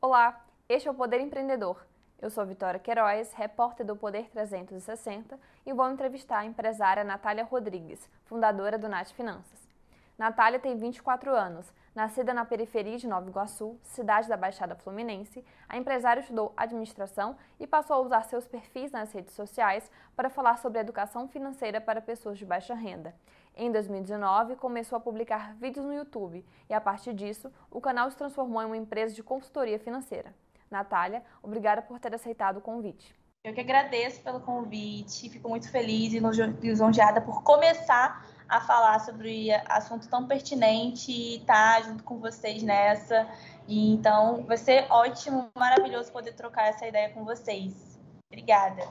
[0.00, 1.84] Olá, este é o Poder Empreendedor.
[2.22, 5.36] Eu sou Vitória Queiroz, repórter do Poder 360
[5.66, 9.68] e vou entrevistar a empresária Natália Rodrigues, fundadora do Nath Finanças.
[10.16, 11.72] Natália tem 24 anos.
[11.96, 17.66] Nascida na periferia de Nova Iguaçu, cidade da Baixada Fluminense, a empresária estudou administração e
[17.66, 22.38] passou a usar seus perfis nas redes sociais para falar sobre educação financeira para pessoas
[22.38, 23.12] de baixa renda.
[23.60, 28.16] Em 2019, começou a publicar vídeos no YouTube e, a partir disso, o canal se
[28.16, 30.32] transformou em uma empresa de consultoria financeira.
[30.70, 33.12] Natália, obrigada por ter aceitado o convite.
[33.42, 36.20] Eu que agradeço pelo convite, fico muito feliz e
[36.60, 42.62] lisonjeada por começar a falar sobre assunto tão pertinente e estar tá junto com vocês
[42.62, 43.28] nessa.
[43.66, 47.98] E então vai ser ótimo, maravilhoso poder trocar essa ideia com vocês.
[48.30, 48.86] Obrigada.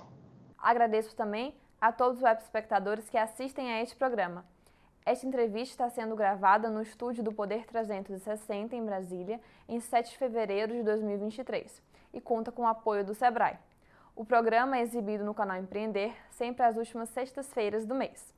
[0.57, 4.43] Agradeço também a todos os web espectadores que assistem a este programa.
[5.07, 10.17] Esta entrevista está sendo gravada no estúdio do Poder 360 em Brasília, em 7 de
[10.17, 11.81] fevereiro de 2023,
[12.13, 13.57] e conta com o apoio do Sebrae.
[14.13, 18.35] O programa é exibido no canal Empreender sempre às últimas sextas-feiras do mês.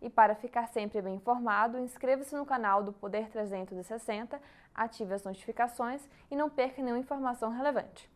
[0.00, 4.40] E para ficar sempre bem informado, inscreva-se no canal do Poder 360,
[4.72, 8.08] ative as notificações e não perca nenhuma informação relevante.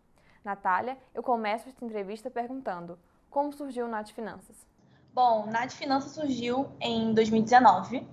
[0.45, 2.97] Natália, eu começo esta entrevista perguntando:
[3.29, 4.76] como surgiu o Nath Finanças?
[5.17, 8.07] Bom, Nath Finanças surgiu em 2019,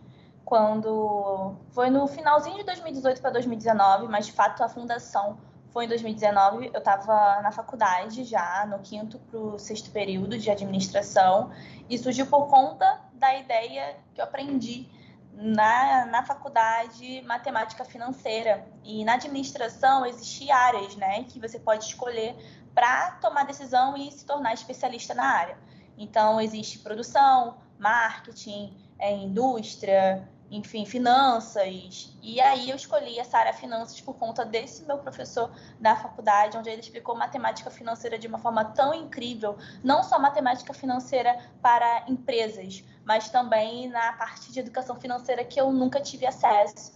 [0.45, 5.37] quando foi no finalzinho de 2018 para 2019, mas de fato a fundação
[5.73, 6.71] foi em 2019.
[6.73, 11.51] Eu estava na faculdade já, no quinto para o sexto período de administração,
[11.89, 14.87] e surgiu por conta da ideia que eu aprendi
[15.33, 18.65] na, na faculdade matemática financeira.
[18.81, 22.33] E na administração existem áreas né, que você pode escolher
[22.73, 25.72] para tomar decisão e se tornar especialista na área.
[25.97, 32.15] Então, existe produção, marketing, é, indústria, enfim, finanças.
[32.21, 36.69] E aí eu escolhi essa área finanças por conta desse meu professor da faculdade, onde
[36.69, 42.83] ele explicou matemática financeira de uma forma tão incrível, não só matemática financeira para empresas,
[43.03, 46.93] mas também na parte de educação financeira que eu nunca tive acesso.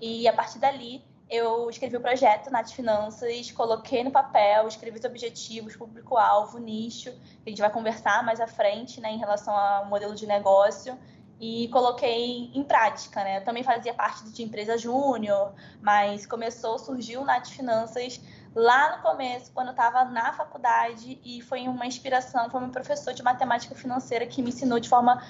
[0.00, 5.04] E a partir dali, eu escrevi o projeto Nath Finanças, coloquei no papel, escrevi os
[5.04, 7.10] objetivos, público-alvo, nicho,
[7.42, 10.96] que a gente vai conversar mais à frente, né, em relação ao modelo de negócio,
[11.40, 13.38] e coloquei em prática, né?
[13.38, 15.52] Eu também fazia parte de empresa júnior,
[15.82, 18.20] mas começou, surgiu o Nath Finanças
[18.54, 23.12] lá no começo, quando eu estava na faculdade, e foi uma inspiração, foi um professor
[23.12, 25.20] de matemática financeira que me ensinou de forma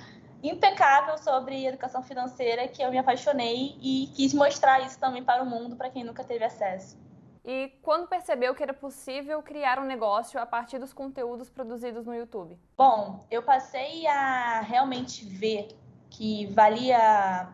[0.49, 5.47] impecável sobre educação financeira que eu me apaixonei e quis mostrar isso também para o
[5.47, 6.99] mundo, para quem nunca teve acesso.
[7.44, 12.15] E quando percebeu que era possível criar um negócio a partir dos conteúdos produzidos no
[12.15, 12.59] YouTube?
[12.77, 15.69] Bom, eu passei a realmente ver
[16.09, 17.49] que valia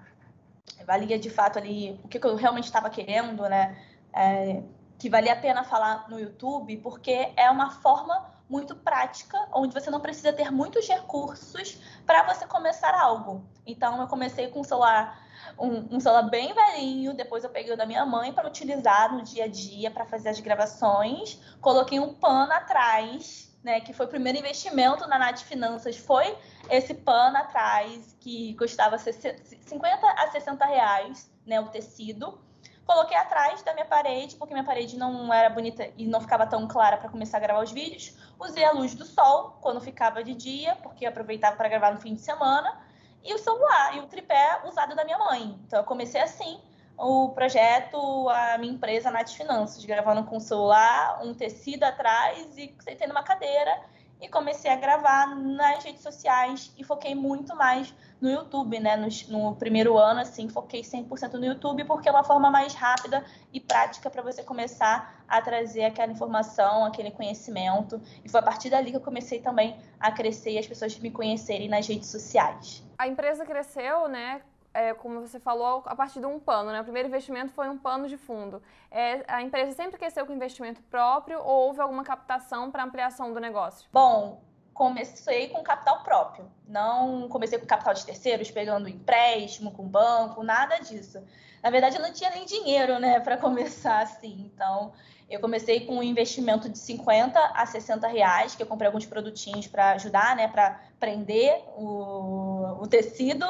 [0.86, 3.76] valia de fato ali o que eu realmente estava querendo, né?
[4.12, 4.62] É,
[4.98, 9.88] que valia a pena falar no YouTube, porque é uma forma muito prática, onde você
[9.90, 13.44] não precisa ter muitos recursos para você começar algo.
[13.64, 15.24] Então, eu comecei com um celular,
[15.56, 19.22] um, um celular bem velhinho, depois eu peguei o da minha mãe para utilizar no
[19.22, 24.08] dia a dia para fazer as gravações, coloquei um pano atrás, né, que foi o
[24.08, 26.36] primeiro investimento na Nath Finanças, foi
[26.68, 32.40] esse pano atrás, que custava 50 a 60 reais, né, o tecido.
[32.86, 36.66] Coloquei atrás da minha parede, porque minha parede não era bonita e não ficava tão
[36.66, 38.16] clara para começar a gravar os vídeos.
[38.38, 42.14] Usei a luz do sol quando ficava de dia, porque aproveitava para gravar no fim
[42.14, 42.80] de semana.
[43.22, 45.58] E o celular e o tripé usado da minha mãe.
[45.66, 46.60] Então eu comecei assim
[46.98, 52.74] o projeto, a minha empresa Nath Finanças, gravando com o celular, um tecido atrás e
[52.80, 53.80] sentei numa cadeira
[54.20, 58.96] e comecei a gravar nas redes sociais e foquei muito mais no YouTube, né?
[58.96, 63.24] No, no primeiro ano, assim, foquei 100% no YouTube porque é uma forma mais rápida
[63.52, 68.00] e prática para você começar a trazer aquela informação, aquele conhecimento.
[68.24, 71.10] E foi a partir dali que eu comecei também a crescer e as pessoas me
[71.10, 72.82] conhecerem nas redes sociais.
[72.98, 74.42] A empresa cresceu, né?
[74.72, 76.70] é, como você falou, a partir de um pano.
[76.70, 76.80] Né?
[76.80, 78.62] O primeiro investimento foi um pano de fundo.
[78.90, 83.40] É, a empresa sempre cresceu com investimento próprio ou houve alguma captação para ampliação do
[83.40, 83.88] negócio?
[83.92, 84.42] Bom,
[84.80, 86.50] comecei com capital próprio.
[86.66, 91.22] Não comecei com capital de terceiros, pegando empréstimo com banco, nada disso.
[91.62, 94.50] Na verdade, eu não tinha nem dinheiro né, para começar assim.
[94.54, 94.94] Então,
[95.28, 99.66] eu comecei com um investimento de 50 a 60 reais, que eu comprei alguns produtinhos
[99.66, 103.46] para ajudar, né, para prender o, o tecido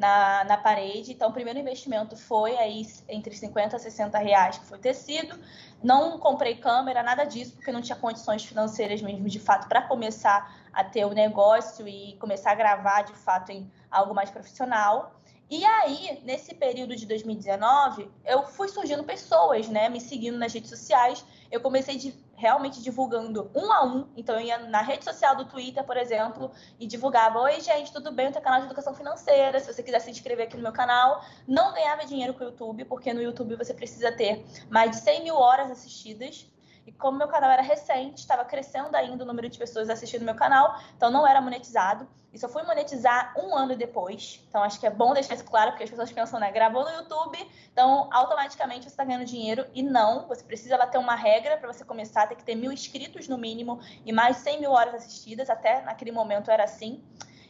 [0.00, 1.12] na, na parede.
[1.12, 5.38] Então, o primeiro investimento foi aí entre 50 a 60 reais, que foi tecido.
[5.82, 10.58] Não comprei câmera, nada disso, porque não tinha condições financeiras mesmo, de fato, para começar
[10.72, 15.14] a ter o negócio e começar a gravar, de fato, em algo mais profissional.
[15.50, 20.70] E aí, nesse período de 2019, eu fui surgindo pessoas, né, me seguindo nas redes
[20.70, 21.24] sociais.
[21.50, 24.08] Eu comecei de, realmente divulgando um a um.
[24.16, 28.10] Então, eu ia na rede social do Twitter, por exemplo, e divulgava: Oi, gente, tudo
[28.10, 28.26] bem?
[28.26, 29.60] Eu tenho canal de educação financeira.
[29.60, 32.86] Se você quiser se inscrever aqui no meu canal, não ganhava dinheiro com o YouTube,
[32.86, 36.50] porque no YouTube você precisa ter mais de 100 mil horas assistidas.
[36.86, 40.34] E como meu canal era recente, estava crescendo ainda o número de pessoas assistindo meu
[40.34, 42.08] canal, então não era monetizado.
[42.32, 44.40] E só fui monetizar um ano depois.
[44.48, 46.50] Então acho que é bom deixar isso claro, porque as pessoas pensam, né?
[46.52, 47.38] Gravou no YouTube,
[47.72, 49.66] então automaticamente você está ganhando dinheiro.
[49.74, 53.26] E não, você precisa bater uma regra para você começar, tem que ter mil inscritos
[53.26, 55.50] no mínimo e mais 100 mil horas assistidas.
[55.50, 57.02] Até naquele momento era assim.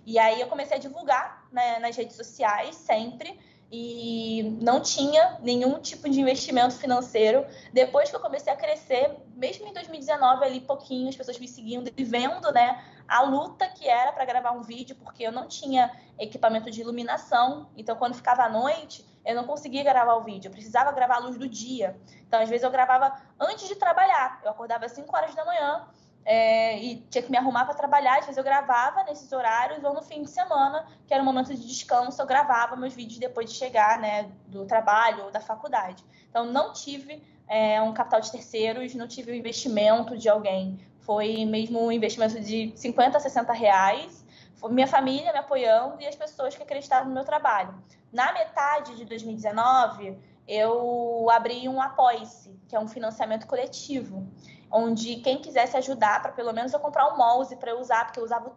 [0.07, 3.39] E aí eu comecei a divulgar né, nas redes sociais sempre
[3.71, 7.47] e não tinha nenhum tipo de investimento financeiro.
[7.73, 11.93] Depois que eu comecei a crescer, mesmo em 2019, ali pouquinho, as pessoas me seguindo
[11.97, 15.91] e vendo, né, a luta que era para gravar um vídeo, porque eu não tinha
[16.19, 17.69] equipamento de iluminação.
[17.77, 21.19] Então, quando ficava à noite, eu não conseguia gravar o vídeo, eu precisava gravar a
[21.19, 21.97] luz do dia.
[22.27, 24.41] Então, às vezes, eu gravava antes de trabalhar.
[24.45, 25.87] Eu acordava às 5 horas da manhã,
[26.25, 28.19] é, e tinha que me arrumar para trabalhar.
[28.19, 31.55] Às vezes eu gravava nesses horários ou no fim de semana, que era um momento
[31.55, 36.05] de descanso, eu gravava meus vídeos depois de chegar né, do trabalho ou da faculdade.
[36.29, 40.79] Então não tive é, um capital de terceiros, não tive o um investimento de alguém.
[41.01, 44.25] Foi mesmo um investimento de 50, 60 reais.
[44.55, 47.75] Foi minha família me apoiando e as pessoas que acreditavam no meu trabalho.
[48.13, 50.17] Na metade de 2019,
[50.47, 54.29] eu abri um Apoice, que é um financiamento coletivo
[54.71, 58.25] onde quem quisesse ajudar para pelo menos eu comprar um mouse para usar, porque eu
[58.25, 58.55] usava o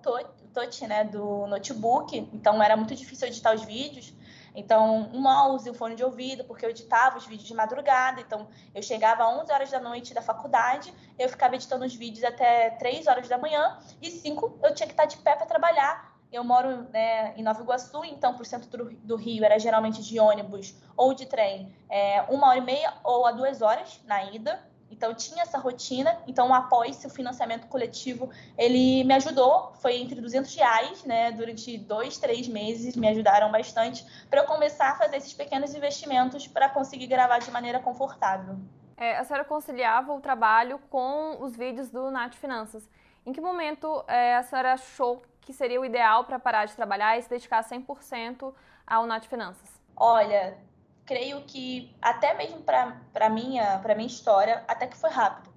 [0.54, 4.14] touch, né, do notebook, então era muito difícil editar os vídeos.
[4.56, 8.22] Então, um mouse, um fone de ouvido, porque eu editava os vídeos de madrugada.
[8.22, 12.24] Então, eu chegava às 11 horas da noite da faculdade, eu ficava editando os vídeos
[12.24, 16.14] até 3 horas da manhã, e 5 eu tinha que estar de pé para trabalhar.
[16.32, 20.76] Eu moro né, em Nova Iguaçu, então, por centro do Rio, era geralmente de ônibus
[20.98, 24.60] ou de trem, é, uma hora e meia ou a duas horas na ida.
[24.94, 26.18] Então, tinha essa rotina.
[26.28, 29.74] Então, apoio-se, o financiamento coletivo, ele me ajudou.
[29.82, 31.32] Foi entre 200 reais, né?
[31.32, 36.48] Durante dois, três meses, me ajudaram bastante para eu começar a fazer esses pequenos investimentos
[36.48, 38.58] para conseguir gravar de maneira confortável.
[38.96, 42.88] É, a senhora conciliava o trabalho com os vídeos do Nath Finanças.
[43.26, 47.18] Em que momento é, a senhora achou que seria o ideal para parar de trabalhar
[47.18, 48.54] e se dedicar 100%
[48.86, 49.70] ao Nath Finanças?
[49.96, 50.58] Olha,
[51.06, 55.54] creio que até mesmo para minha para minha história até que foi rápido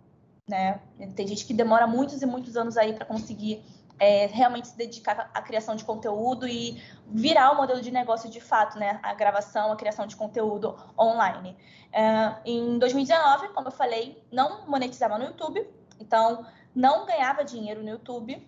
[0.49, 0.81] né?
[1.15, 3.65] Tem gente que demora muitos e muitos anos aí para conseguir
[3.99, 8.41] é, realmente se dedicar à criação de conteúdo e virar o modelo de negócio de
[8.41, 9.01] fato né?
[9.03, 11.57] A gravação a criação de conteúdo online.
[11.93, 15.67] É, em 2019 como eu falei não monetizava no YouTube
[15.99, 18.47] então não ganhava dinheiro no YouTube.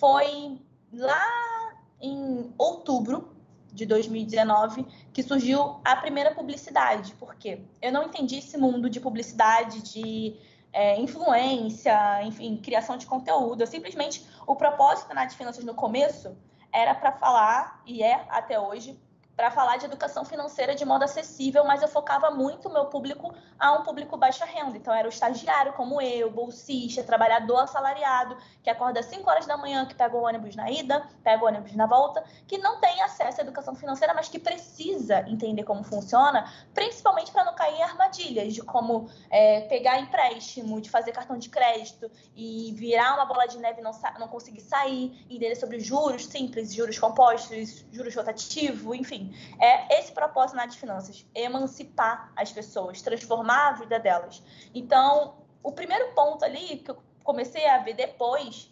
[0.00, 0.60] Foi
[0.92, 3.36] lá em outubro
[3.72, 7.14] de 2019 que surgiu a primeira publicidade.
[7.18, 10.36] porque Eu não entendi esse mundo de publicidade, de
[10.72, 13.62] é, influência, enfim, criação de conteúdo.
[13.62, 16.36] Eu simplesmente, o propósito na de finanças no começo
[16.72, 18.98] era para falar, e é até hoje,
[19.38, 23.32] para falar de educação financeira de modo acessível, mas eu focava muito o meu público
[23.56, 24.76] a um público baixa renda.
[24.76, 29.56] Então, era o estagiário como eu, bolsista, trabalhador assalariado, que acorda às 5 horas da
[29.56, 33.00] manhã, que pega o ônibus na ida, pega o ônibus na volta, que não tem
[33.00, 37.82] acesso à educação financeira, mas que precisa entender como funciona, principalmente para não cair em
[37.84, 43.46] armadilhas de como é, pegar empréstimo, de fazer cartão de crédito e virar uma bola
[43.46, 48.96] de neve e não, não conseguir sair, entender sobre juros simples, juros compostos, juros rotativos,
[48.96, 49.27] enfim
[49.60, 54.42] é esse propósito na de finanças, emancipar as pessoas, transformar a vida delas.
[54.74, 58.70] Então, o primeiro ponto ali que eu comecei a ver depois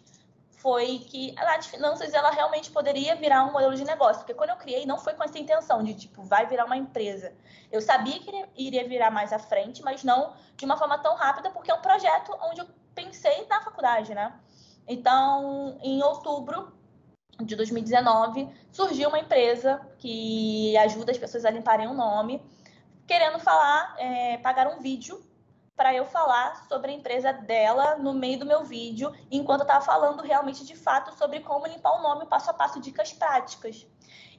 [0.57, 4.49] foi que a de finanças ela realmente poderia virar um modelo de negócio, porque quando
[4.49, 7.33] eu criei não foi com essa intenção de tipo vai virar uma empresa.
[7.71, 11.51] Eu sabia que iria virar mais à frente, mas não de uma forma tão rápida,
[11.51, 14.33] porque é um projeto onde eu pensei na faculdade, né?
[14.87, 16.73] Então, em outubro
[17.41, 22.41] de 2019, surgiu uma empresa que ajuda as pessoas a limparem o nome,
[23.05, 25.23] querendo falar, é, pagar um vídeo
[25.75, 29.85] para eu falar sobre a empresa dela no meio do meu vídeo, enquanto eu estava
[29.85, 33.85] falando realmente de fato sobre como limpar o nome, passo a passo, dicas práticas.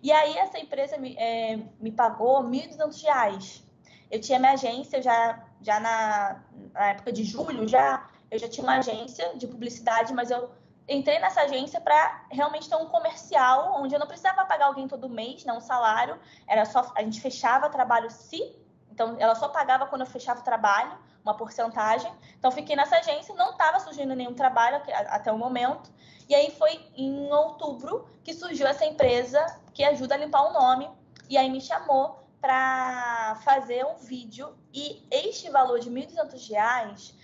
[0.03, 3.63] E aí essa empresa me, é, me pagou R$ 1.200.
[4.11, 8.65] Eu tinha minha agência já, já na, na época de julho, já eu já tinha
[8.65, 10.51] uma agência de publicidade, mas eu
[10.89, 15.09] entrei nessa agência para realmente ter um comercial onde eu não precisava pagar alguém todo
[15.09, 18.57] mês, não um salário, era só a gente fechava trabalho se,
[18.91, 22.11] então ela só pagava quando eu fechava o trabalho, uma porcentagem.
[22.39, 25.93] Então fiquei nessa agência, não estava surgindo nenhum trabalho até o momento.
[26.29, 30.91] E aí foi em outubro que surgiu essa empresa que ajuda a limpar o nome
[31.29, 37.15] e aí me chamou para fazer um vídeo e este valor de R$ 1.200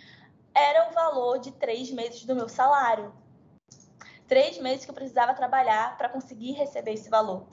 [0.54, 3.12] era o valor de três meses do meu salário.
[4.26, 7.46] Três meses que eu precisava trabalhar para conseguir receber esse valor.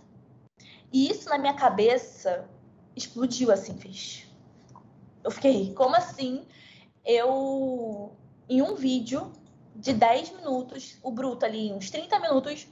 [0.92, 2.50] E isso na minha cabeça
[2.96, 4.28] explodiu assim, fez.
[5.24, 6.46] Eu fiquei, como assim?
[7.06, 8.12] Eu,
[8.50, 9.32] em um vídeo
[9.76, 12.68] de 10 minutos, o bruto ali, uns 30 minutos,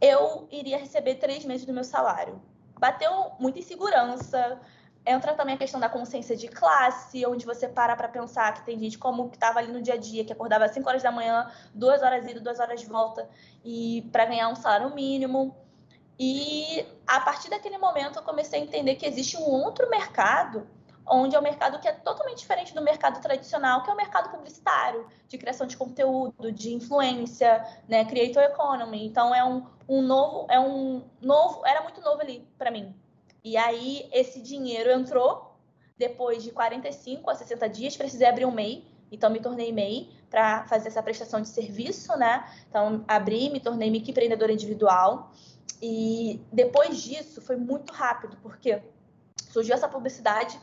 [0.00, 2.40] eu iria receber três meses do meu salário.
[2.78, 4.60] Bateu muita insegurança,
[5.04, 8.78] entra também a questão da consciência de classe, onde você para para pensar que tem
[8.78, 11.10] gente como que estava ali no dia a dia, que acordava às 5 horas da
[11.10, 13.28] manhã, duas horas ida, duas horas de volta,
[13.64, 15.56] e para ganhar um salário mínimo.
[16.18, 20.66] E a partir daquele momento eu comecei a entender que existe um outro mercado,
[21.06, 24.30] onde é um mercado que é totalmente diferente do mercado tradicional, que é o mercado
[24.30, 29.06] publicitário, de criação de conteúdo, de influência, né, creator economy.
[29.06, 32.94] Então é um, um novo, é um novo, era muito novo ali para mim.
[33.48, 35.54] E aí esse dinheiro entrou
[35.96, 40.64] depois de 45 a 60 dias, precisei abrir um MEI, então me tornei MEI para
[40.64, 42.46] fazer essa prestação de serviço, né?
[42.68, 45.32] Então abri, me tornei microempreendedora individual.
[45.80, 48.82] E depois disso foi muito rápido, porque
[49.50, 50.60] surgiu essa publicidade.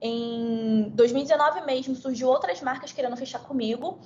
[0.00, 3.98] Em 2019 mesmo, surgiu outras marcas querendo fechar comigo.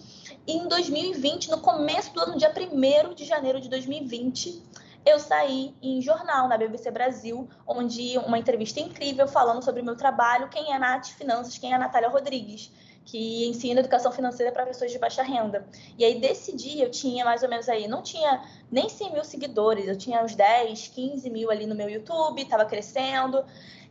[0.45, 4.61] E em 2020, no começo do ano, dia 1 de janeiro de 2020,
[5.05, 9.97] eu saí em jornal na BBC Brasil, onde uma entrevista incrível falando sobre o meu
[9.97, 12.71] trabalho, quem é Nath Finanças, quem é a Natália Rodrigues
[13.09, 15.67] que ensina educação financeira para pessoas de baixa renda.
[15.97, 19.25] E aí, desse dia, eu tinha mais ou menos aí, não tinha nem 100 mil
[19.25, 23.47] seguidores, eu tinha uns 10, 15 mil ali no meu YouTube, estava crescendo.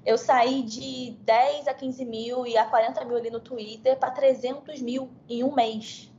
[0.06, 4.12] Eu saí de 10 a 15 mil e a 40 mil ali no Twitter para
[4.12, 6.12] 300 mil em um mês.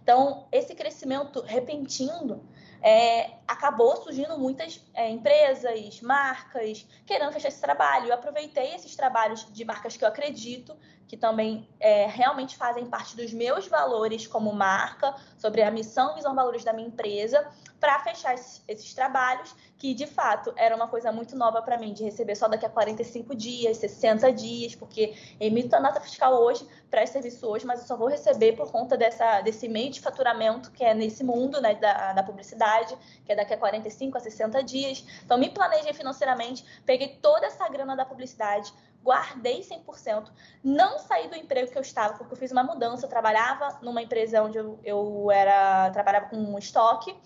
[0.00, 2.44] Então, esse crescimento repentino
[2.86, 8.06] é, acabou surgindo muitas é, empresas, marcas querendo fechar esse trabalho.
[8.06, 13.16] Eu aproveitei esses trabalhos de marcas que eu acredito, que também é, realmente fazem parte
[13.16, 17.46] dos meus valores como marca, sobre a missão, visão, valores da minha empresa,
[17.78, 21.92] para fechar esses, esses, trabalhos, que de fato era uma coisa muito nova para mim,
[21.92, 26.66] de receber só daqui a 45 dias, 60 dias, porque emito a nota fiscal hoje,
[26.90, 30.70] presto serviço hoje, mas eu só vou receber por conta dessa, desse meio de faturamento
[30.72, 34.64] que é nesse mundo né, da, da publicidade, que é daqui a 45 a 60
[34.64, 35.04] dias.
[35.24, 38.72] Então, me planejei financeiramente, peguei toda essa grana da publicidade,
[39.06, 40.30] guardei 100%,
[40.64, 44.02] não saí do emprego que eu estava, porque eu fiz uma mudança, eu trabalhava numa
[44.02, 47.16] empresa onde eu, era, trabalhava com um estoque,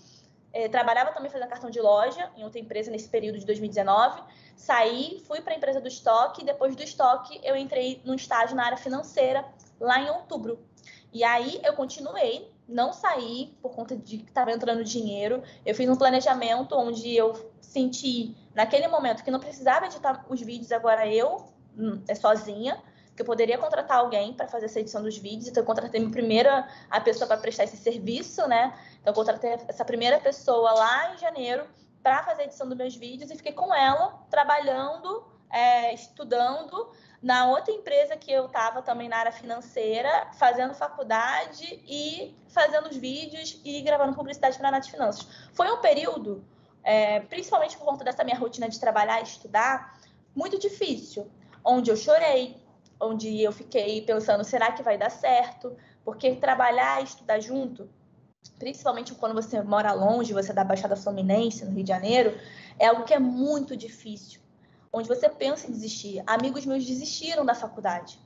[0.53, 4.23] é, trabalhava também fazendo cartão de loja em outra empresa nesse período de 2019.
[4.57, 6.45] Saí, fui para a empresa do estoque.
[6.45, 9.45] Depois do estoque, eu entrei num estágio na área financeira
[9.79, 10.59] lá em outubro.
[11.13, 15.41] E aí eu continuei, não saí por conta de que estava entrando dinheiro.
[15.65, 20.73] Eu fiz um planejamento onde eu senti naquele momento que não precisava editar os vídeos
[20.73, 21.49] agora eu
[22.15, 22.83] sozinha,
[23.15, 25.49] que eu poderia contratar alguém para fazer essa edição dos vídeos.
[25.49, 28.75] Então, eu contratei minha primeira a pessoa para prestar esse serviço, né?
[29.01, 31.67] Então, eu contratei essa primeira pessoa lá em janeiro
[32.03, 36.91] para fazer a edição dos meus vídeos e fiquei com ela trabalhando, é, estudando
[37.23, 42.97] na outra empresa que eu estava também na área financeira, fazendo faculdade e fazendo os
[42.97, 45.27] vídeos e gravando publicidade para a Nath Finanças.
[45.53, 46.43] Foi um período,
[46.83, 50.01] é, principalmente por conta dessa minha rotina de trabalhar e estudar,
[50.35, 51.31] muito difícil
[51.65, 52.57] onde eu chorei,
[53.01, 55.77] onde eu fiquei pensando, será que vai dar certo?
[56.05, 57.89] Porque trabalhar e estudar junto,
[58.59, 62.39] principalmente quando você mora longe, você é da Baixada Fluminense, no Rio de Janeiro,
[62.79, 64.41] é algo que é muito difícil.
[64.93, 66.23] Onde você pensa em desistir.
[66.27, 68.19] Amigos meus desistiram da faculdade.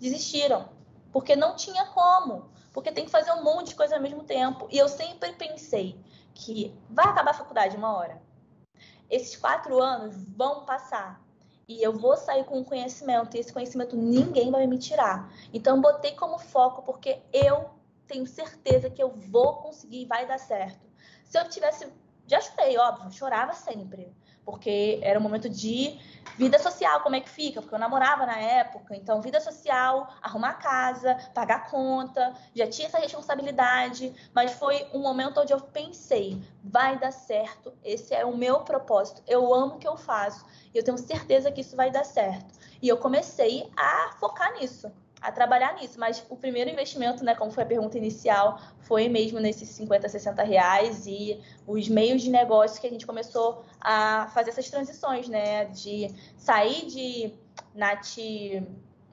[0.00, 0.70] Desistiram.
[1.12, 2.50] Porque não tinha como.
[2.72, 4.66] Porque tem que fazer um monte de coisa ao mesmo tempo.
[4.70, 6.00] E eu sempre pensei
[6.34, 8.22] que vai acabar a faculdade uma hora.
[9.10, 11.22] Esses quatro anos vão passar
[11.68, 15.30] e eu vou sair com conhecimento, e esse conhecimento ninguém vai me tirar.
[15.52, 17.70] Então, botei como foco, porque eu
[18.06, 20.88] tenho certeza que eu vou conseguir vai dar certo.
[21.24, 21.86] Se eu tivesse.
[22.26, 24.14] Já chorei, óbvio, chorava sempre
[24.48, 26.00] porque era um momento de
[26.38, 27.60] vida social, como é que fica?
[27.60, 32.98] Porque eu namorava na época, então vida social, arrumar casa, pagar conta, já tinha essa
[32.98, 38.60] responsabilidade, mas foi um momento onde eu pensei, vai dar certo, esse é o meu
[38.60, 42.58] propósito, eu amo o que eu faço, eu tenho certeza que isso vai dar certo.
[42.80, 44.90] E eu comecei a focar nisso
[45.20, 45.98] a trabalhar nisso.
[45.98, 50.42] Mas o primeiro investimento, né, como foi a pergunta inicial, foi mesmo nesses 50, 60
[50.42, 55.66] reais e os meios de negócio que a gente começou a fazer essas transições, né?
[55.66, 57.34] De sair de
[57.74, 58.16] Nath,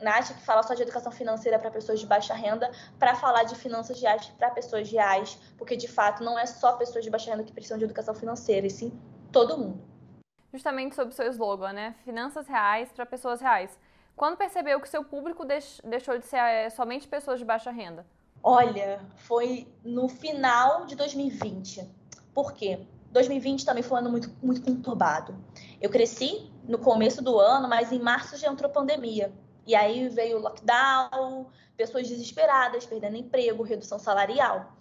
[0.02, 2.70] Nath que fala só de educação financeira para pessoas de baixa renda,
[3.00, 7.04] para falar de finanças reais para pessoas reais, porque de fato não é só pessoas
[7.04, 8.92] de baixa renda que precisam de educação financeira, e sim
[9.32, 9.82] todo mundo.
[10.54, 11.96] justamente sobre o seu slogan, né?
[12.06, 13.78] Finanças reais para pessoas reais.
[14.16, 15.46] Quando percebeu que seu público
[15.84, 18.06] deixou de ser é, somente pessoas de baixa renda?
[18.42, 21.86] Olha, foi no final de 2020.
[22.34, 22.80] Por quê?
[23.12, 25.36] 2020 também foi um ano muito, muito conturbado.
[25.82, 29.34] Eu cresci no começo do ano, mas em março já entrou pandemia.
[29.66, 34.74] E aí veio o lockdown, pessoas desesperadas, perdendo emprego, redução salarial.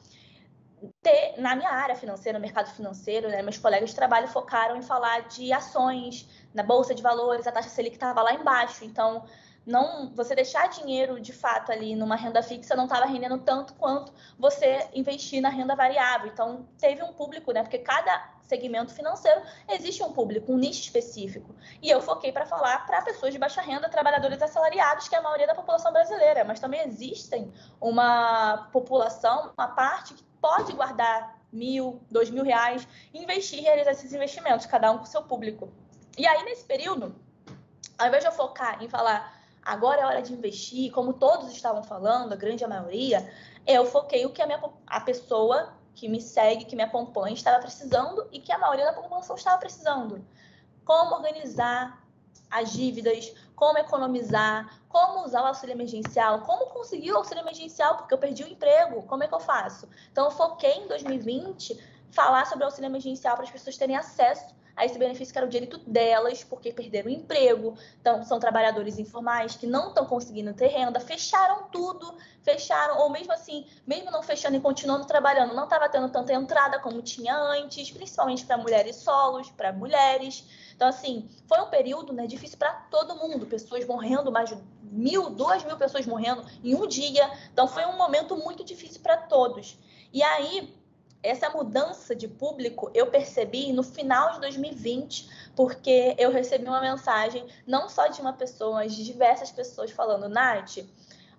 [1.03, 4.83] Ter, na minha área financeira, no mercado financeiro, né, meus colegas de trabalho focaram em
[4.83, 8.85] falar de ações na bolsa de valores, a taxa Selic estava lá embaixo.
[8.85, 9.25] Então,
[9.67, 14.13] não você deixar dinheiro de fato ali numa renda fixa não estava rendendo tanto quanto
[14.39, 16.31] você investir na renda variável.
[16.31, 17.63] Então, teve um público, né?
[17.63, 21.55] Porque cada segmento financeiro existe um público, um nicho específico.
[21.83, 25.23] E eu foquei para falar para pessoas de baixa renda, trabalhadores assalariados, que é a
[25.23, 32.03] maioria da população brasileira, mas também existem uma população, uma parte que pode guardar mil,
[32.11, 35.73] dois mil reais, investir e realizar esses investimentos, cada um com seu público.
[36.19, 37.15] E aí, nesse período,
[37.99, 39.34] ao invés de eu focar em falar
[39.65, 43.29] agora é hora de investir, como todos estavam falando, a grande maioria,
[43.67, 47.61] eu foquei o que a, minha, a pessoa que me segue, que me acompanha, estava
[47.61, 50.25] precisando e que a maioria da população estava precisando.
[50.85, 52.05] Como organizar
[52.51, 58.13] as dívidas, como economizar, como usar o auxílio emergencial, como conseguir o auxílio emergencial, porque
[58.13, 59.89] eu perdi o emprego, como é que eu faço?
[60.13, 61.81] Então, eu foquei em 2020
[62.11, 65.47] falar sobre o auxílio emergencial para as pessoas terem acesso a esse benefício que era
[65.47, 70.53] o direito delas, porque perderam o emprego, então são trabalhadores informais que não estão conseguindo
[70.53, 75.65] ter renda, fecharam tudo, fecharam, ou mesmo assim, mesmo não fechando e continuando trabalhando, não
[75.65, 80.45] estava tendo tanta entrada como tinha antes, principalmente para mulheres solos, para mulheres.
[80.75, 85.31] Então, assim, foi um período né, difícil para todo mundo, pessoas morrendo, mais de mil,
[85.31, 87.31] duas mil pessoas morrendo em um dia.
[87.53, 89.79] Então, foi um momento muito difícil para todos.
[90.13, 90.75] E aí,
[91.25, 97.47] essa mudança de público eu percebi no final de 2020, porque eu recebi uma mensagem
[97.67, 100.77] não só de uma pessoa, mas de diversas pessoas falando, Nath,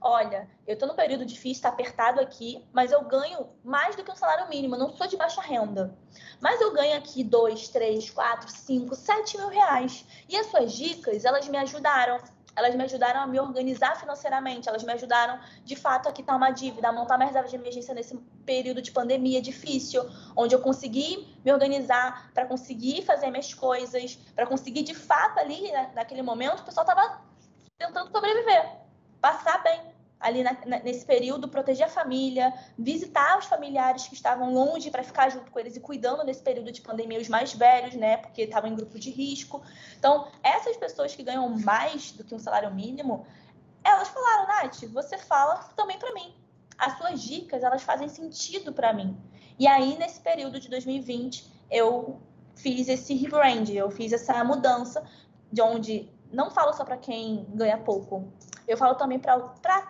[0.01, 4.11] olha, eu estou no período difícil, está apertado aqui, mas eu ganho mais do que
[4.11, 5.95] um salário mínimo, eu não sou de baixa renda.
[6.41, 10.05] Mas eu ganho aqui 2, 3, 4, 5, 7 mil reais.
[10.27, 12.19] E as suas dicas, elas me ajudaram
[12.55, 16.51] elas me ajudaram a me organizar financeiramente, elas me ajudaram, de fato, a quitar uma
[16.51, 18.15] dívida, a montar uma reserva de emergência nesse
[18.45, 20.03] período de pandemia difícil,
[20.35, 25.71] onde eu consegui me organizar para conseguir fazer minhas coisas, para conseguir, de fato, ali,
[25.71, 27.21] né, naquele momento, o pessoal estava
[27.77, 28.77] tentando sobreviver,
[29.19, 34.89] passar bem ali na, nesse período, proteger a família, visitar os familiares que estavam longe
[34.89, 38.17] para ficar junto com eles e cuidando nesse período de pandemia, os mais velhos, né,
[38.17, 39.61] porque estavam em grupo de risco.
[39.97, 43.25] Então, essas pessoas que ganham mais do que um salário mínimo,
[43.83, 46.33] elas falaram, Nath, você fala também para mim.
[46.77, 49.17] As suas dicas, elas fazem sentido para mim.
[49.57, 52.19] E aí, nesse período de 2020, eu
[52.55, 55.05] fiz esse rebrand, eu fiz essa mudança
[55.51, 58.27] de onde não falo só para quem ganha pouco,
[58.67, 59.39] eu falo também para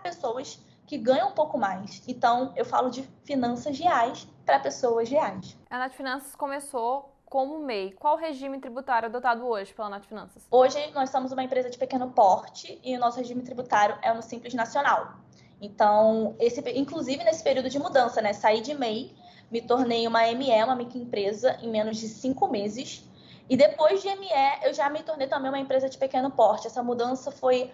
[0.04, 2.04] pessoas que ganham um pouco mais.
[2.08, 5.58] Então, eu falo de finanças reais para pessoas reais.
[5.70, 7.94] A Nath Finanças começou como MEI.
[7.94, 10.46] Qual o regime tributário adotado hoje pela Nath Finanças?
[10.52, 14.22] Hoje, nós somos uma empresa de pequeno porte e o nosso regime tributário é no
[14.22, 15.16] Simples Nacional.
[15.60, 18.34] Então, esse, inclusive nesse período de mudança, né?
[18.34, 19.16] Saí de MEI,
[19.50, 23.10] me tornei uma ME, uma microempresa, em menos de cinco meses.
[23.50, 24.30] E depois de ME,
[24.64, 26.68] eu já me tornei também uma empresa de pequeno porte.
[26.68, 27.72] Essa mudança foi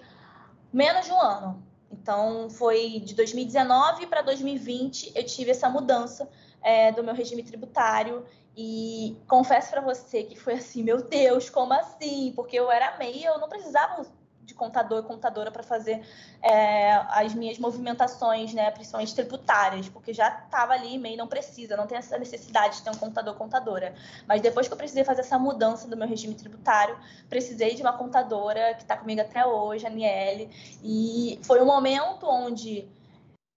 [0.71, 1.63] menos de um ano.
[1.91, 6.29] Então, foi de 2019 para 2020 eu tive essa mudança
[6.61, 8.25] é, do meu regime tributário.
[8.55, 12.33] E confesso para você que foi assim, meu Deus, como assim?
[12.35, 14.05] Porque eu era MEI, eu não precisava
[14.43, 16.01] de contador e contadora para fazer
[16.41, 21.87] é, as minhas movimentações, né, principalmente tributárias, porque já estava ali, meio não precisa, não
[21.87, 23.93] tem essa necessidade de ter um contador contadora.
[24.27, 26.97] Mas depois que eu precisei fazer essa mudança do meu regime tributário,
[27.29, 30.49] precisei de uma contadora que está comigo até hoje, a Aniele,
[30.83, 32.87] e foi um momento onde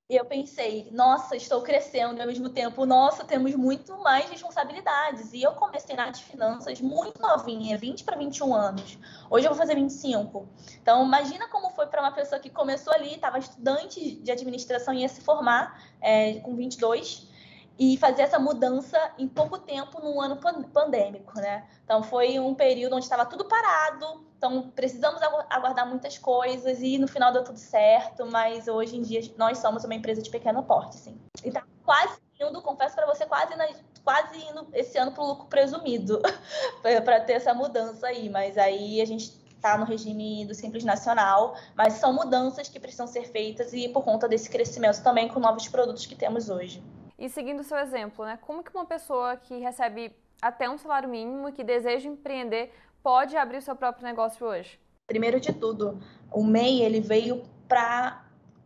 [0.09, 5.33] e eu pensei, nossa, estou crescendo e ao mesmo tempo, nossa, temos muito mais responsabilidades.
[5.33, 8.99] E eu comecei na de finanças muito novinha, 20 para 21 anos.
[9.31, 10.47] Hoje eu vou fazer 25.
[10.83, 15.01] Então, imagina como foi para uma pessoa que começou ali, estava estudante de administração e
[15.01, 17.33] ia se formar é, com 22
[17.79, 20.39] e fazer essa mudança em pouco tempo num ano
[20.73, 21.67] pandêmico, né?
[21.85, 27.09] Então foi um período onde estava tudo parado, então precisamos aguardar muitas coisas e no
[27.09, 30.97] final deu tudo certo, mas hoje em dia nós somos uma empresa de pequeno porte,
[30.97, 31.19] sim.
[31.45, 33.67] E tá quase indo, confesso para você, quase, na,
[34.05, 36.21] quase indo esse ano para o lucro presumido,
[36.83, 41.57] para ter essa mudança aí, mas aí a gente está no regime do Simples Nacional,
[41.75, 45.67] mas são mudanças que precisam ser feitas e por conta desse crescimento também com novos
[45.69, 46.83] produtos que temos hoje.
[47.25, 51.09] E seguindo o seu exemplo, né, como que uma pessoa que recebe até um salário
[51.09, 52.71] mínimo e que deseja empreender
[53.03, 54.79] pode abrir seu próprio negócio hoje?
[55.07, 55.99] Primeiro de tudo,
[56.31, 58.24] o MEI ele veio para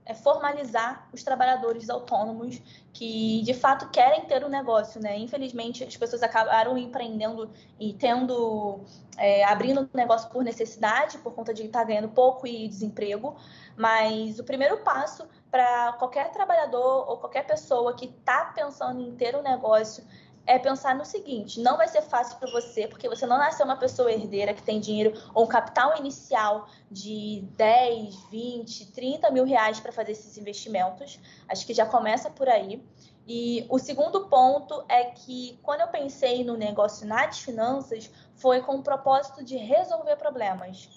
[0.09, 2.63] é, formalizar os trabalhadores autônomos
[2.95, 5.19] que de fato querem ter um negócio, né?
[5.19, 8.81] Infelizmente, as pessoas acabaram empreendendo e tendo,
[9.19, 13.37] é, abrindo um negócio por necessidade, por conta de estar ganhando pouco e desemprego.
[13.77, 19.37] Mas o primeiro passo para qualquer trabalhador ou qualquer pessoa que está pensando em ter
[19.37, 20.03] um negócio
[20.49, 23.77] é pensar no seguinte: não vai ser fácil para você, porque você não nasceu uma
[23.77, 29.79] pessoa herdeira que tem dinheiro ou um capital inicial de 10, 20, 30 mil reais
[29.79, 31.21] para fazer esses investimentos.
[31.47, 32.83] Acho que já começa por aí.
[33.27, 38.77] E o segundo ponto é que quando eu pensei no negócio nas finanças, foi com
[38.77, 40.89] o propósito de resolver problemas.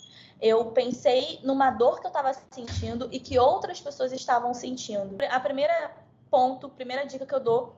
[0.42, 5.18] Eu pensei numa dor que eu estava sentindo e que outras pessoas estavam sentindo.
[5.30, 5.94] A primeira
[6.30, 7.76] ponto, primeira dica que eu dou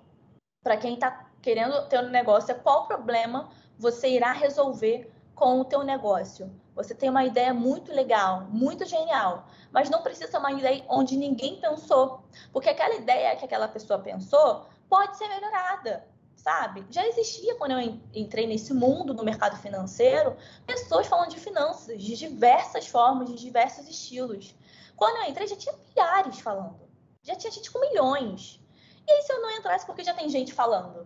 [0.64, 5.66] para quem está querendo ter um negócio é qual problema você irá resolver com o
[5.66, 6.50] teu negócio.
[6.74, 11.18] Você tem uma ideia muito legal, muito genial, mas não precisa ser uma ideia onde
[11.18, 16.86] ninguém pensou, porque aquela ideia que aquela pessoa pensou pode ser melhorada, sabe?
[16.90, 22.16] Já existia quando eu entrei nesse mundo do mercado financeiro, pessoas falando de finanças de
[22.16, 24.56] diversas formas, de diversos estilos.
[24.96, 26.90] Quando eu entrei já tinha milhares falando,
[27.22, 28.62] já tinha gente com milhões.
[29.06, 31.06] E aí se eu não entrasse porque já tem gente falando?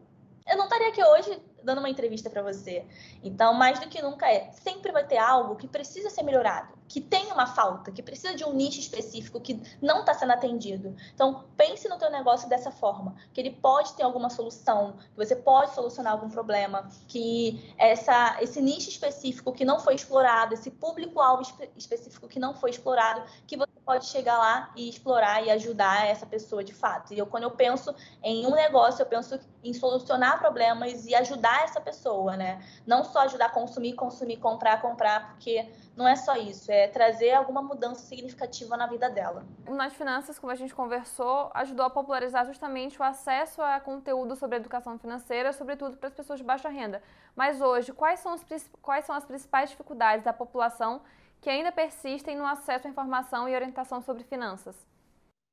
[0.50, 2.86] Eu não estaria aqui hoje dando uma entrevista para você.
[3.22, 7.02] Então, mais do que nunca é, sempre vai ter algo que precisa ser melhorado, que
[7.02, 10.96] tem uma falta, que precisa de um nicho específico que não está sendo atendido.
[11.14, 15.36] Então, pense no teu negócio dessa forma, que ele pode ter alguma solução, que você
[15.36, 21.42] pode solucionar algum problema, que essa, esse nicho específico que não foi explorado, esse público-alvo
[21.76, 26.26] específico que não foi explorado, que você pode chegar lá e explorar e ajudar essa
[26.26, 27.14] pessoa de fato.
[27.14, 31.64] E eu, quando eu penso em um negócio, eu penso em solucionar problemas e ajudar
[31.64, 32.62] essa pessoa, né?
[32.86, 37.32] Não só ajudar a consumir, consumir, comprar, comprar, porque não é só isso, é trazer
[37.32, 39.46] alguma mudança significativa na vida dela.
[39.66, 44.58] Nas finanças, como a gente conversou, ajudou a popularizar justamente o acesso a conteúdo sobre
[44.58, 47.02] educação financeira, sobretudo para as pessoas de baixa renda.
[47.34, 48.46] Mas hoje, quais são, os,
[48.82, 51.02] quais são as principais dificuldades da população
[51.42, 54.76] que ainda persistem no acesso à informação e orientação sobre finanças?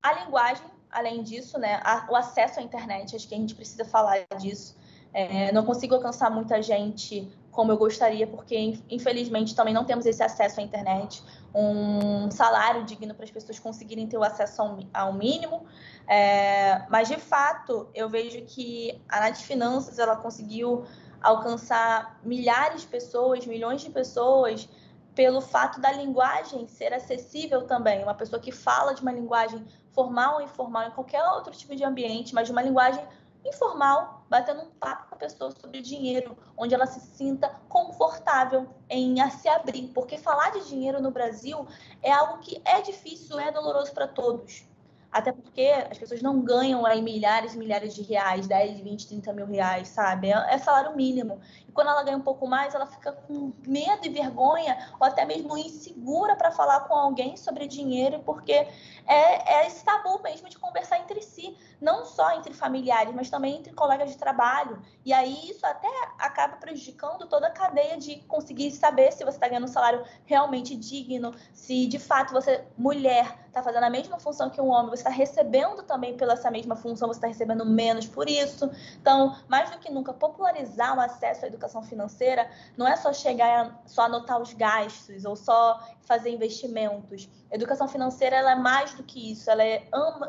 [0.02, 3.84] A linguagem, além disso, né, a, o acesso à internet, acho que a gente precisa
[3.84, 4.76] falar disso.
[5.12, 10.22] É, não consigo alcançar muita gente como eu gostaria, porque infelizmente também não temos esse
[10.22, 11.22] acesso à internet,
[11.54, 14.60] um salário digno para as pessoas conseguirem ter o acesso
[14.92, 15.64] ao, mínimo.
[16.08, 20.84] É, mas de fato, eu vejo que a Nath Finanças ela conseguiu
[21.22, 24.68] alcançar milhares de pessoas, milhões de pessoas
[25.14, 28.02] pelo fato da linguagem ser acessível também.
[28.02, 31.84] Uma pessoa que fala de uma linguagem formal ou informal em qualquer outro tipo de
[31.84, 33.04] ambiente, mas de uma linguagem
[33.44, 39.16] informal, batendo um papo com a pessoa sobre dinheiro, onde ela se sinta confortável em
[39.30, 41.66] se abrir, porque falar de dinheiro no Brasil
[42.02, 44.66] é algo que é difícil, é doloroso para todos.
[45.14, 49.32] Até porque as pessoas não ganham aí milhares e milhares de reais, 10, 20, 30
[49.32, 50.26] mil reais, sabe?
[50.32, 51.40] É, é salário mínimo.
[51.68, 55.24] E quando ela ganha um pouco mais, ela fica com medo e vergonha, ou até
[55.24, 58.66] mesmo insegura para falar com alguém sobre dinheiro, porque
[59.06, 63.58] é, é esse tabu mesmo de conversar entre si, não só entre familiares, mas também
[63.58, 64.82] entre colegas de trabalho.
[65.04, 69.46] E aí isso até acaba prejudicando toda a cadeia de conseguir saber se você está
[69.46, 74.50] ganhando um salário realmente digno, se de fato você, mulher, está fazendo a mesma função
[74.50, 78.06] que um homem, você está recebendo também pela essa mesma função, você está recebendo menos
[78.06, 78.70] por isso.
[79.00, 83.82] Então, mais do que nunca, popularizar o acesso à educação financeira não é só chegar,
[83.86, 87.28] só anotar os gastos ou só fazer investimentos.
[87.50, 89.86] Educação financeira ela é mais do que isso, ela é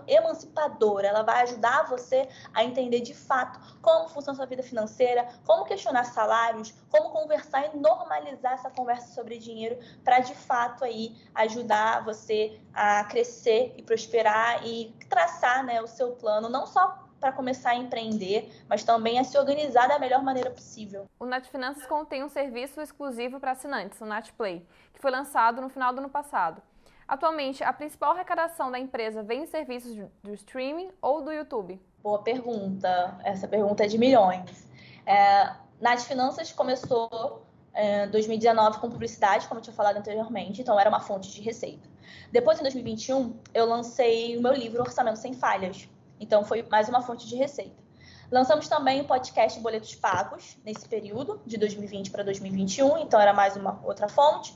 [0.08, 5.28] emancipadora, ela vai ajudar você a entender de fato como funciona a sua vida financeira,
[5.46, 11.16] como questionar salários, como conversar e normalizar essa conversa sobre dinheiro para de fato aí
[11.34, 17.32] ajudar você a crescer e prosperar e traçar né, o seu plano, não só para
[17.32, 21.06] começar a empreender, mas também a se organizar da melhor maneira possível.
[21.20, 25.62] O Nat Finanças contém um serviço exclusivo para assinantes, o Nat Play, que foi lançado
[25.62, 26.62] no final do ano passado.
[27.08, 31.80] Atualmente, a principal arrecadação da empresa vem em serviços do streaming ou do YouTube?
[32.02, 33.16] Boa pergunta.
[33.24, 34.68] Essa pergunta é de milhões.
[35.06, 37.45] É, Nath Finanças começou
[37.76, 41.88] em 2019 com publicidade, como eu tinha falado anteriormente, então era uma fonte de receita.
[42.32, 45.88] Depois, em 2021, eu lancei o meu livro Orçamento Sem Falhas.
[46.20, 47.84] Então, foi mais uma fonte de receita.
[48.32, 53.56] Lançamos também o podcast Boletos Pagos, nesse período, de 2020 para 2021, então era mais
[53.56, 54.56] uma outra fonte.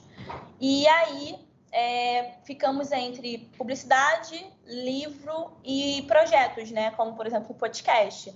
[0.60, 1.40] E aí,
[1.72, 6.92] é, ficamos entre publicidade, livro e projetos, né?
[6.92, 8.34] Como, por exemplo, o podcast.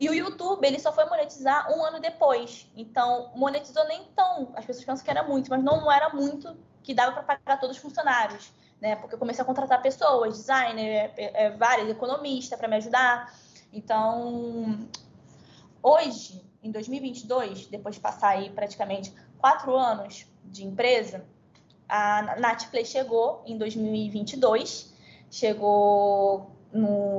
[0.00, 2.70] E o YouTube, ele só foi monetizar um ano depois.
[2.76, 4.52] Então, monetizou nem tão.
[4.54, 7.76] As pessoas pensam que era muito, mas não era muito que dava para pagar todos
[7.76, 8.52] os funcionários.
[8.80, 8.94] Né?
[8.94, 13.34] Porque eu comecei a contratar pessoas, designer, é, é, várias, economista para me ajudar.
[13.72, 14.88] Então,
[15.82, 21.24] hoje, em 2022, depois de passar aí praticamente quatro anos de empresa,
[21.88, 24.94] a Natplay chegou em 2022,
[25.30, 26.57] chegou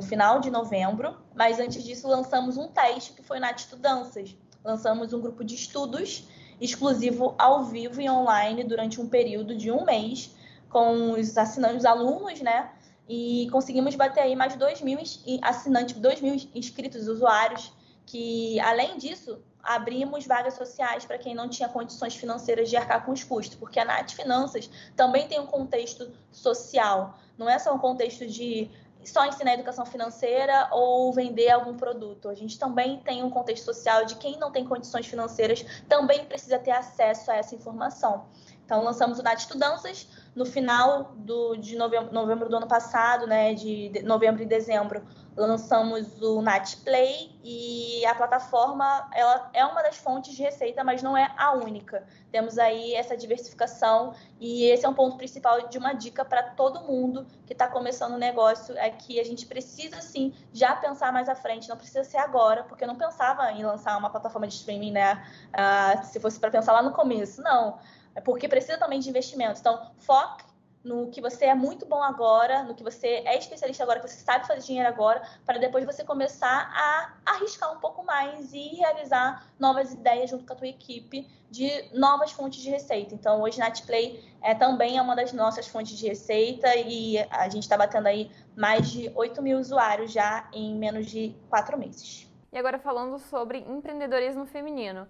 [0.10, 4.36] final de novembro, mas antes disso lançamos um teste que foi na Danças.
[4.64, 6.28] Lançamos um grupo de estudos
[6.60, 10.36] exclusivo ao vivo e online durante um período de um mês
[10.68, 12.72] com os assinantes, os alunos, né?
[13.08, 15.00] E conseguimos bater aí mais de 2 mil
[15.42, 17.72] assinantes, 2 mil inscritos, usuários,
[18.06, 23.12] que além disso, abrimos vagas sociais para quem não tinha condições financeiras de arcar com
[23.12, 27.80] os custos, porque a Nath Finanças também tem um contexto social, não é só um
[27.80, 28.70] contexto de
[29.04, 32.30] só ensinar educação financeira ou vender algum produto.
[32.30, 36.60] A gente também tem um contexto social de quem não tem condições financeiras também precisa
[36.60, 38.26] ter acesso a essa informação.
[38.70, 43.52] Então, lançamos o Nath Estudanças no final do, de novembro, novembro, do ano passado, né,
[43.56, 45.04] de novembro e dezembro,
[45.36, 51.02] lançamos o Nat Play e a plataforma ela é uma das fontes de receita, mas
[51.02, 52.06] não é a única.
[52.32, 56.82] Temos aí essa diversificação e esse é um ponto principal de uma dica para todo
[56.82, 61.28] mundo que está começando o negócio é que a gente precisa sim já pensar mais
[61.28, 64.54] à frente, não precisa ser agora, porque eu não pensava em lançar uma plataforma de
[64.54, 65.26] streaming, né?
[65.50, 67.80] Uh, se fosse para pensar lá no começo, não
[68.24, 69.60] porque precisa também de investimento.
[69.60, 70.50] Então, foque
[70.84, 74.24] no que você é muito bom agora, no que você é especialista agora, que você
[74.24, 79.46] sabe fazer dinheiro agora, para depois você começar a arriscar um pouco mais e realizar
[79.60, 83.14] novas ideias junto com a tua equipe de novas fontes de receita.
[83.14, 87.64] Então, hoje Natplay é também é uma das nossas fontes de receita e a gente
[87.64, 92.30] está batendo aí mais de 8 mil usuários já em menos de quatro meses.
[92.52, 95.08] E agora falando sobre empreendedorismo feminino.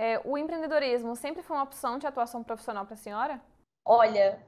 [0.00, 3.40] É, o empreendedorismo sempre foi uma opção de atuação profissional para a senhora?
[3.84, 4.38] Olha,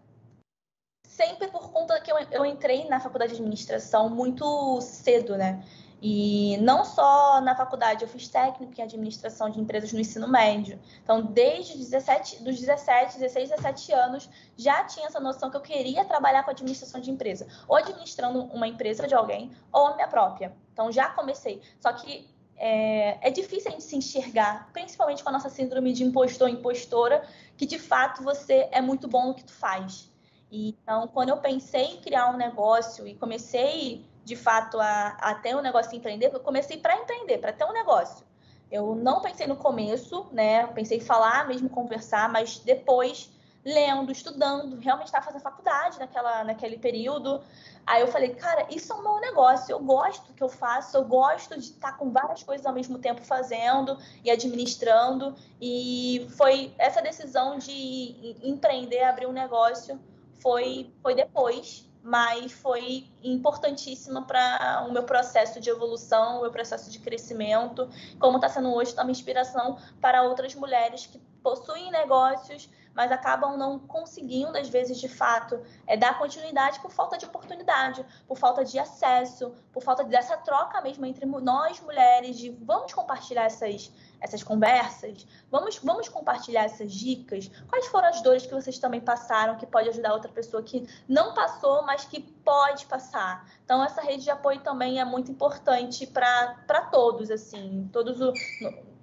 [1.04, 5.66] sempre por conta que eu, eu entrei na faculdade de administração muito cedo, né?
[6.00, 10.80] E não só na faculdade, eu fiz técnico em administração de empresas no ensino médio.
[11.02, 16.04] Então, desde 17, dos 17, 16, 17 anos, já tinha essa noção que eu queria
[16.04, 17.48] trabalhar com administração de empresa.
[17.66, 20.56] Ou administrando uma empresa de alguém, ou a minha própria.
[20.72, 21.60] Então, já comecei.
[21.80, 22.30] Só que
[22.60, 27.26] é, é, difícil a gente se enxergar, principalmente com a nossa síndrome de impostor, impostora,
[27.56, 30.12] que de fato você é muito bom no que tu faz.
[30.52, 35.56] Então, quando eu pensei em criar um negócio e comecei, de fato, a, a ter
[35.56, 38.26] um negócio e empreender, eu comecei para empreender, para ter um negócio.
[38.70, 40.66] Eu não pensei no começo, né?
[40.68, 43.30] Pensei em falar, mesmo conversar, mas depois
[43.64, 47.42] lendo, estudando, realmente estava fazendo faculdade naquela, naquele período.
[47.86, 50.96] Aí eu falei, cara, isso é um meu negócio, eu gosto do que eu faço,
[50.96, 55.34] eu gosto de estar com várias coisas ao mesmo tempo fazendo e administrando.
[55.60, 60.00] E foi essa decisão de empreender, abrir um negócio,
[60.38, 66.90] foi, foi depois, mas foi importantíssima para o meu processo de evolução, o meu processo
[66.90, 72.70] de crescimento, como está sendo hoje, está uma inspiração para outras mulheres que possuem negócios
[72.94, 78.04] mas acabam não conseguindo, às vezes, de fato, é, dar continuidade por falta de oportunidade,
[78.26, 83.44] por falta de acesso, por falta dessa troca mesmo entre nós mulheres, de vamos compartilhar
[83.44, 87.50] essas, essas conversas, vamos, vamos compartilhar essas dicas.
[87.68, 91.34] Quais foram as dores que vocês também passaram que pode ajudar outra pessoa que não
[91.34, 93.48] passou, mas que pode passar?
[93.64, 98.32] Então, essa rede de apoio também é muito importante para todos, assim, todos, o,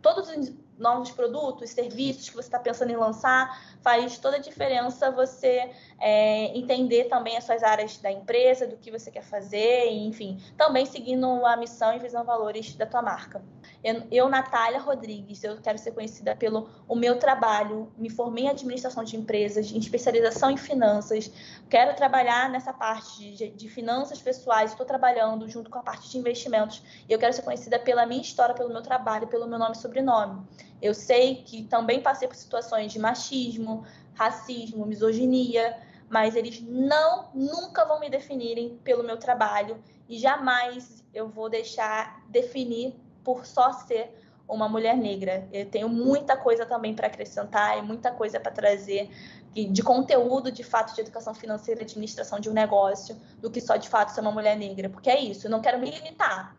[0.02, 5.10] todos os novos produtos, serviços que você está pensando em lançar, faz toda a diferença
[5.10, 10.38] você é, entender também as suas áreas da empresa, do que você quer fazer, enfim,
[10.58, 13.41] também seguindo a missão e visão valores da tua marca.
[13.82, 18.50] Eu, eu, Natália Rodrigues, eu quero ser conhecida pelo o meu trabalho, me formei em
[18.50, 21.32] administração de empresas, em especialização em finanças,
[21.69, 26.17] quero trabalhar nessa parte de, de finanças pessoais, estou trabalhando junto com a parte de
[26.17, 29.76] investimentos, e eu quero ser conhecida pela minha história, pelo meu trabalho, pelo meu nome
[29.76, 30.45] e sobrenome.
[30.81, 35.77] Eu sei que também passei por situações de machismo, racismo, misoginia,
[36.09, 42.23] mas eles não, nunca vão me definirem pelo meu trabalho e jamais eu vou deixar
[42.29, 44.13] definir por só ser
[44.47, 45.47] uma mulher negra.
[45.51, 49.09] Eu tenho muita coisa também para acrescentar e muita coisa para trazer
[49.53, 53.75] de conteúdo de fato de educação financeira e administração de um negócio do que só
[53.75, 56.55] de fato ser uma mulher negra, porque é isso, eu não quero me limitar,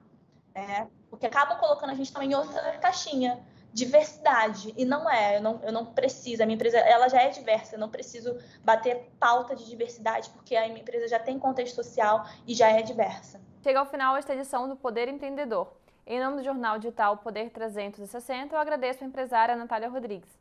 [0.52, 0.88] né?
[1.08, 3.38] Porque acabam colocando a gente também em outra caixinha
[3.72, 4.74] diversidade.
[4.76, 7.76] E não é, eu não, eu não preciso, a minha empresa ela já é diversa,
[7.76, 12.26] eu não preciso bater pauta de diversidade, porque a minha empresa já tem contexto social
[12.46, 13.40] e já é diversa.
[13.62, 15.68] Chega ao final esta edição do Poder Empreendedor.
[16.06, 20.38] Em nome do jornal digital Poder 360, eu agradeço a empresária Natália Rodrigues.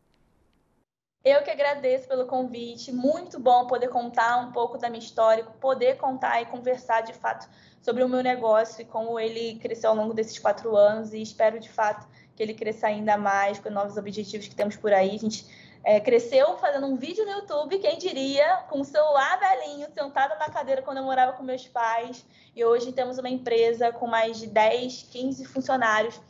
[1.25, 5.97] Eu que agradeço pelo convite, muito bom poder contar um pouco da minha história, poder
[5.97, 7.49] contar e conversar de fato
[7.81, 11.59] sobre o meu negócio e como ele cresceu ao longo desses quatro anos e espero
[11.59, 12.07] de fato
[12.37, 15.15] que ele cresça ainda mais com novos objetivos que temos por aí.
[15.15, 15.45] A gente
[15.83, 20.47] é, cresceu fazendo um vídeo no YouTube, quem diria, com o celular velhinho, sentado na
[20.49, 22.23] cadeira quando eu morava com meus pais.
[22.55, 26.21] E hoje temos uma empresa com mais de 10, 15 funcionários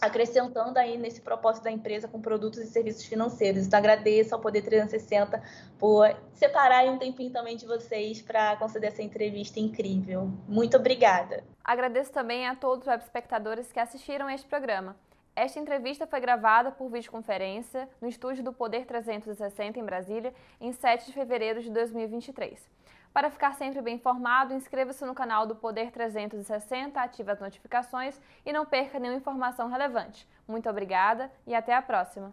[0.00, 3.66] acrescentando aí nesse propósito da empresa com produtos e serviços financeiros.
[3.66, 5.42] Então, agradeço ao Poder 360
[5.78, 10.30] por separar um tempinho também de vocês para conceder essa entrevista incrível.
[10.48, 11.44] Muito obrigada.
[11.62, 14.96] Agradeço também a todos os web espectadores que assistiram este programa.
[15.34, 21.06] Esta entrevista foi gravada por videoconferência no estúdio do Poder 360 em Brasília, em 7
[21.06, 22.68] de fevereiro de 2023.
[23.12, 28.52] Para ficar sempre bem informado, inscreva-se no canal do Poder 360, ative as notificações e
[28.52, 30.28] não perca nenhuma informação relevante.
[30.46, 32.32] Muito obrigada e até a próxima!